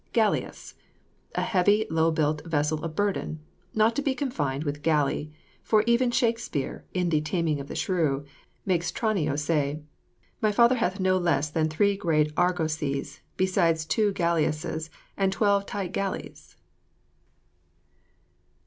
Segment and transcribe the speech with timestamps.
[0.13, 0.73] GALLIAS.
[1.35, 3.39] A heavy, low built vessel of burden.
[3.75, 5.31] Not to be confounded with galley,
[5.61, 8.25] for even Shakspeare, in the Taming of the Shrew,
[8.65, 9.79] makes Tranio say:
[10.41, 15.91] "My father hath no less Than three great argosies; besides two galeasses, And twelve tight
[15.91, 16.55] galleys."